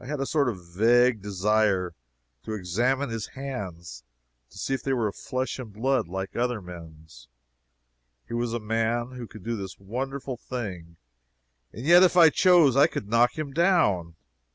I 0.00 0.06
had 0.06 0.18
a 0.18 0.24
sort 0.24 0.48
of 0.48 0.64
vague 0.64 1.20
desire 1.20 1.92
to 2.44 2.54
examine 2.54 3.10
his 3.10 3.26
hands 3.34 4.02
and 4.48 4.58
see 4.58 4.72
if 4.72 4.82
they 4.82 4.94
were 4.94 5.08
of 5.08 5.14
flesh 5.14 5.58
and 5.58 5.70
blood, 5.74 6.08
like 6.08 6.34
other 6.34 6.62
men's. 6.62 7.28
Here 8.26 8.36
was 8.38 8.54
a 8.54 8.58
man 8.58 9.10
who 9.10 9.26
could 9.26 9.44
do 9.44 9.54
this 9.54 9.78
wonderful 9.78 10.38
thing, 10.38 10.96
and 11.70 11.84
yet 11.84 12.02
if 12.02 12.16
I 12.16 12.30
chose 12.30 12.76
I 12.78 12.86
could 12.86 13.10
knock 13.10 13.36
him 13.36 13.52
down. 13.52 14.16